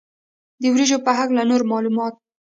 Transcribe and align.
د 0.61 0.63
وریجو 0.73 0.97
په 1.05 1.11
هکله 1.17 1.43
نور 1.49 1.61
معلومات. 1.71 2.13